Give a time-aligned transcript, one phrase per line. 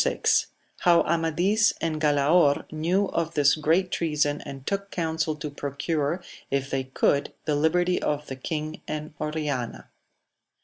[0.79, 6.71] —How Amadis and Gblaor knew of this great treason and took counsel to procure, if
[6.71, 9.91] they could, thehbertj of the King and Oriana.